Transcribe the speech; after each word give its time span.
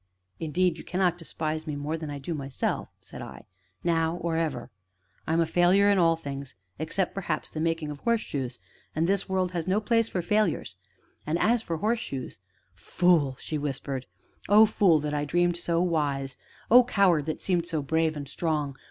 "Indeed, 0.39 0.79
you 0.79 0.83
cannot 0.83 1.19
despise 1.19 1.67
me 1.67 1.75
more 1.75 1.95
than 1.95 2.09
I 2.09 2.17
do 2.17 2.33
myself," 2.33 2.89
said 3.01 3.21
I, 3.21 3.45
"now, 3.83 4.15
or 4.15 4.35
ever; 4.35 4.71
I 5.27 5.33
am 5.33 5.39
a 5.39 5.45
failure 5.45 5.91
in 5.91 5.99
all 5.99 6.15
things, 6.15 6.55
except, 6.79 7.13
perhaps, 7.13 7.51
the 7.51 7.59
making 7.59 7.89
of 7.91 7.99
horseshoes 7.99 8.57
and 8.95 9.05
this 9.05 9.29
world 9.29 9.51
has 9.51 9.67
no 9.67 9.79
place 9.79 10.09
for 10.09 10.23
failures 10.23 10.75
and 11.23 11.37
as 11.37 11.61
for 11.61 11.77
horseshoes" 11.77 12.39
"Fool," 12.73 13.35
she 13.39 13.59
whispered. 13.59 14.07
"Oh, 14.49 14.65
fool 14.65 14.97
that 15.01 15.13
I 15.13 15.23
dreamed 15.23 15.57
so 15.57 15.79
wise! 15.83 16.35
Oh, 16.71 16.83
coward 16.83 17.27
that 17.27 17.39
seemed 17.39 17.67
so 17.67 17.83
brave 17.83 18.17
and 18.17 18.27
strong! 18.27 18.77